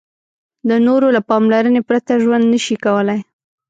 د 0.69 0.71
نورو 0.87 1.07
له 1.15 1.21
پاملرنې 1.29 1.81
پرته 1.87 2.13
ژوند 2.23 2.45
نشي 2.53 2.75
کولای. 2.85 3.19